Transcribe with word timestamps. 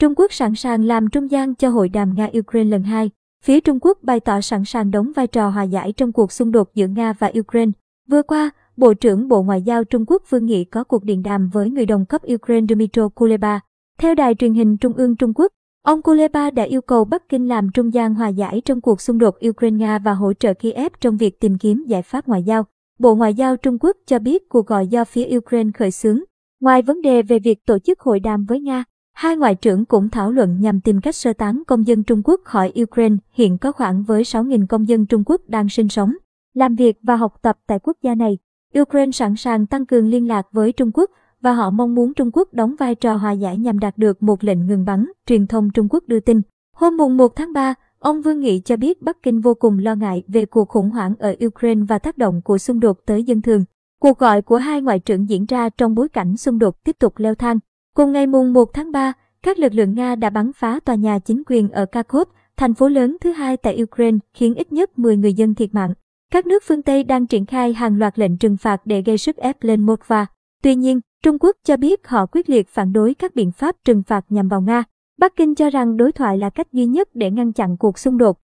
Trung 0.00 0.14
Quốc 0.16 0.32
sẵn 0.32 0.54
sàng 0.54 0.84
làm 0.84 1.08
trung 1.08 1.30
gian 1.30 1.54
cho 1.54 1.68
hội 1.68 1.88
đàm 1.88 2.14
Nga-Ukraine 2.14 2.68
lần 2.68 2.82
hai. 2.82 3.10
Phía 3.44 3.60
Trung 3.60 3.78
Quốc 3.80 3.98
bày 4.02 4.20
tỏ 4.20 4.40
sẵn 4.40 4.64
sàng 4.64 4.90
đóng 4.90 5.12
vai 5.16 5.26
trò 5.26 5.48
hòa 5.48 5.62
giải 5.62 5.92
trong 5.92 6.12
cuộc 6.12 6.32
xung 6.32 6.52
đột 6.52 6.74
giữa 6.74 6.86
Nga 6.86 7.12
và 7.12 7.32
Ukraine. 7.38 7.72
Vừa 8.08 8.22
qua, 8.22 8.50
Bộ 8.76 8.94
trưởng 8.94 9.28
Bộ 9.28 9.42
Ngoại 9.42 9.62
giao 9.62 9.84
Trung 9.84 10.04
Quốc 10.06 10.22
Vương 10.28 10.46
Nghị 10.46 10.64
có 10.64 10.84
cuộc 10.84 11.04
điện 11.04 11.22
đàm 11.22 11.48
với 11.48 11.70
người 11.70 11.86
đồng 11.86 12.06
cấp 12.06 12.22
Ukraine 12.34 12.66
Dmytro 12.74 13.08
Kuleba. 13.08 13.60
Theo 13.98 14.14
đài 14.14 14.34
truyền 14.34 14.54
hình 14.54 14.76
Trung 14.76 14.92
ương 14.92 15.16
Trung 15.16 15.32
Quốc, 15.34 15.52
ông 15.82 16.02
Kuleba 16.02 16.50
đã 16.50 16.62
yêu 16.62 16.80
cầu 16.80 17.04
Bắc 17.04 17.28
Kinh 17.28 17.48
làm 17.48 17.70
trung 17.74 17.94
gian 17.94 18.14
hòa 18.14 18.28
giải 18.28 18.62
trong 18.64 18.80
cuộc 18.80 19.00
xung 19.00 19.18
đột 19.18 19.38
Ukraine-Nga 19.40 19.98
và 20.04 20.12
hỗ 20.12 20.32
trợ 20.32 20.54
Kiev 20.54 20.92
trong 21.00 21.16
việc 21.16 21.40
tìm 21.40 21.58
kiếm 21.58 21.84
giải 21.86 22.02
pháp 22.02 22.28
ngoại 22.28 22.42
giao. 22.42 22.64
Bộ 22.98 23.14
Ngoại 23.14 23.34
giao 23.34 23.56
Trung 23.56 23.78
Quốc 23.80 23.96
cho 24.06 24.18
biết 24.18 24.48
cuộc 24.48 24.66
gọi 24.66 24.86
do 24.86 25.04
phía 25.04 25.36
Ukraine 25.36 25.70
khởi 25.74 25.90
xướng. 25.90 26.20
Ngoài 26.60 26.82
vấn 26.82 27.02
đề 27.02 27.22
về 27.22 27.38
việc 27.38 27.66
tổ 27.66 27.78
chức 27.78 28.00
hội 28.00 28.20
đàm 28.20 28.44
với 28.44 28.60
Nga, 28.60 28.84
hai 29.12 29.36
ngoại 29.36 29.54
trưởng 29.54 29.84
cũng 29.84 30.08
thảo 30.08 30.32
luận 30.32 30.60
nhằm 30.60 30.80
tìm 30.80 31.00
cách 31.00 31.14
sơ 31.14 31.32
tán 31.32 31.62
công 31.66 31.86
dân 31.86 32.02
Trung 32.02 32.22
Quốc 32.24 32.40
khỏi 32.44 32.72
Ukraine. 32.82 33.16
Hiện 33.32 33.58
có 33.58 33.72
khoảng 33.72 34.02
với 34.02 34.22
6.000 34.22 34.66
công 34.66 34.88
dân 34.88 35.06
Trung 35.06 35.22
Quốc 35.26 35.40
đang 35.48 35.68
sinh 35.68 35.88
sống, 35.88 36.14
làm 36.54 36.74
việc 36.74 36.98
và 37.02 37.16
học 37.16 37.34
tập 37.42 37.58
tại 37.66 37.78
quốc 37.82 37.96
gia 38.02 38.14
này. 38.14 38.38
Ukraine 38.80 39.12
sẵn 39.12 39.36
sàng 39.36 39.66
tăng 39.66 39.86
cường 39.86 40.08
liên 40.08 40.28
lạc 40.28 40.46
với 40.52 40.72
Trung 40.72 40.90
Quốc 40.94 41.10
và 41.40 41.52
họ 41.52 41.70
mong 41.70 41.94
muốn 41.94 42.14
Trung 42.14 42.30
Quốc 42.32 42.48
đóng 42.52 42.74
vai 42.78 42.94
trò 42.94 43.16
hòa 43.16 43.32
giải 43.32 43.58
nhằm 43.58 43.78
đạt 43.78 43.98
được 43.98 44.22
một 44.22 44.44
lệnh 44.44 44.66
ngừng 44.66 44.84
bắn, 44.84 45.06
truyền 45.26 45.46
thông 45.46 45.70
Trung 45.70 45.88
Quốc 45.90 46.04
đưa 46.06 46.20
tin. 46.20 46.42
Hôm 46.76 46.96
mùng 46.96 47.16
1 47.16 47.36
tháng 47.36 47.52
3, 47.52 47.74
ông 47.98 48.22
Vương 48.22 48.40
Nghị 48.40 48.60
cho 48.64 48.76
biết 48.76 49.02
Bắc 49.02 49.22
Kinh 49.22 49.40
vô 49.40 49.54
cùng 49.54 49.78
lo 49.78 49.94
ngại 49.94 50.22
về 50.28 50.46
cuộc 50.46 50.68
khủng 50.68 50.90
hoảng 50.90 51.14
ở 51.18 51.34
Ukraine 51.46 51.82
và 51.88 51.98
tác 51.98 52.18
động 52.18 52.42
của 52.44 52.58
xung 52.58 52.80
đột 52.80 52.98
tới 53.06 53.24
dân 53.24 53.42
thường. 53.42 53.64
Cuộc 54.00 54.18
gọi 54.18 54.42
của 54.42 54.56
hai 54.56 54.82
ngoại 54.82 54.98
trưởng 54.98 55.28
diễn 55.28 55.46
ra 55.46 55.68
trong 55.68 55.94
bối 55.94 56.08
cảnh 56.08 56.36
xung 56.36 56.58
đột 56.58 56.84
tiếp 56.84 56.96
tục 56.98 57.18
leo 57.18 57.34
thang. 57.34 57.58
Cùng 57.96 58.12
ngày 58.12 58.26
mùng 58.26 58.52
1 58.52 58.74
tháng 58.74 58.92
3, 58.92 59.12
các 59.42 59.58
lực 59.58 59.74
lượng 59.74 59.94
Nga 59.94 60.14
đã 60.14 60.30
bắn 60.30 60.52
phá 60.52 60.80
tòa 60.84 60.94
nhà 60.94 61.18
chính 61.18 61.42
quyền 61.46 61.68
ở 61.68 61.86
Kharkov, 61.92 62.28
thành 62.56 62.74
phố 62.74 62.88
lớn 62.88 63.16
thứ 63.20 63.32
hai 63.32 63.56
tại 63.56 63.82
Ukraine, 63.82 64.18
khiến 64.34 64.54
ít 64.54 64.72
nhất 64.72 64.98
10 64.98 65.16
người 65.16 65.34
dân 65.34 65.54
thiệt 65.54 65.74
mạng. 65.74 65.94
Các 66.32 66.46
nước 66.46 66.62
phương 66.66 66.82
Tây 66.82 67.04
đang 67.04 67.26
triển 67.26 67.46
khai 67.46 67.72
hàng 67.72 67.98
loạt 67.98 68.18
lệnh 68.18 68.38
trừng 68.38 68.56
phạt 68.56 68.80
để 68.84 69.02
gây 69.02 69.18
sức 69.18 69.36
ép 69.36 69.56
lên 69.60 69.86
Moscow. 69.86 70.26
Tuy 70.62 70.74
nhiên, 70.74 71.00
Trung 71.22 71.38
Quốc 71.40 71.56
cho 71.64 71.76
biết 71.76 72.08
họ 72.08 72.26
quyết 72.26 72.50
liệt 72.50 72.68
phản 72.68 72.92
đối 72.92 73.14
các 73.14 73.34
biện 73.34 73.52
pháp 73.52 73.76
trừng 73.84 74.02
phạt 74.02 74.24
nhằm 74.28 74.48
vào 74.48 74.60
Nga. 74.60 74.84
Bắc 75.18 75.36
Kinh 75.36 75.54
cho 75.54 75.70
rằng 75.70 75.96
đối 75.96 76.12
thoại 76.12 76.38
là 76.38 76.50
cách 76.50 76.72
duy 76.72 76.86
nhất 76.86 77.08
để 77.14 77.30
ngăn 77.30 77.52
chặn 77.52 77.76
cuộc 77.76 77.98
xung 77.98 78.18
đột. 78.18 78.40